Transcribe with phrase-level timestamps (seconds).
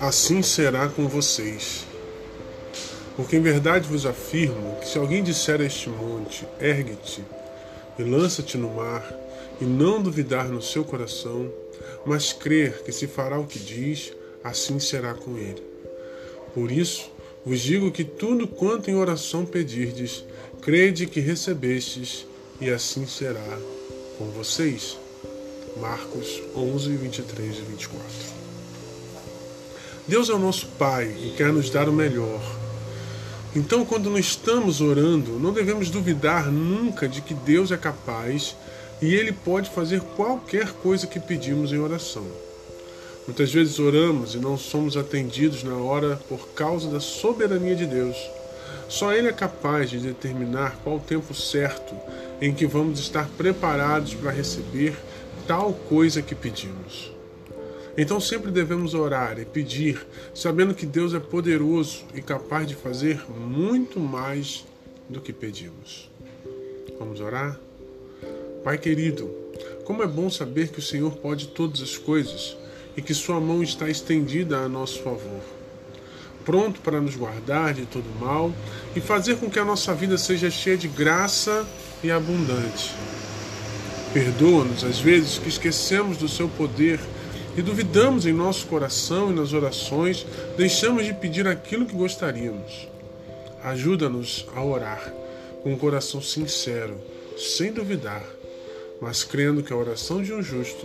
[0.00, 1.86] Assim será com vocês.
[3.16, 7.22] Porque em verdade vos afirmo que se alguém disser a este monte, ergue-te
[7.98, 9.14] e lança-te no mar,
[9.60, 11.52] e não duvidar no seu coração,
[12.06, 15.62] mas crer que se fará o que diz, assim será com ele.
[16.54, 17.10] Por isso,
[17.44, 20.24] vos digo que tudo quanto em oração pedirdes,
[20.62, 22.26] crede que recebestes,
[22.60, 23.58] e assim será
[24.18, 24.98] com vocês.
[25.80, 28.04] Marcos 11, 23 e 24.
[30.06, 32.40] Deus é o nosso Pai e quer nos dar o melhor.
[33.54, 38.54] Então, quando não estamos orando, não devemos duvidar nunca de que Deus é capaz
[39.00, 42.26] e Ele pode fazer qualquer coisa que pedimos em oração.
[43.26, 48.16] Muitas vezes oramos e não somos atendidos na hora por causa da soberania de Deus.
[48.88, 51.94] Só Ele é capaz de determinar qual o tempo certo
[52.40, 54.96] em que vamos estar preparados para receber
[55.46, 57.12] tal coisa que pedimos.
[57.96, 63.22] Então sempre devemos orar e pedir, sabendo que Deus é poderoso e capaz de fazer
[63.30, 64.64] muito mais
[65.08, 66.08] do que pedimos.
[66.98, 67.58] Vamos orar?
[68.62, 69.30] Pai querido,
[69.84, 72.56] como é bom saber que o Senhor pode todas as coisas
[72.96, 75.40] e que Sua mão está estendida a nosso favor,
[76.50, 78.52] pronto para nos guardar de todo mal
[78.96, 81.64] e fazer com que a nossa vida seja cheia de graça
[82.02, 82.92] e abundante.
[84.12, 86.98] Perdoa-nos às vezes que esquecemos do Seu poder
[87.56, 92.88] e duvidamos em nosso coração e nas orações, deixamos de pedir aquilo que gostaríamos.
[93.62, 95.14] Ajuda-nos a orar
[95.62, 97.00] com um coração sincero,
[97.38, 98.24] sem duvidar,
[99.00, 100.84] mas crendo que a oração de um justo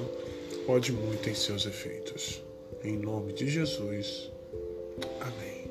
[0.68, 2.40] pode muito em seus efeitos.
[2.84, 4.35] Em nome de Jesus.
[5.26, 5.65] Amém.